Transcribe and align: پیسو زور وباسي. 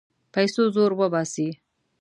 پیسو 0.33 0.63
زور 0.75 0.91
وباسي. 0.99 1.47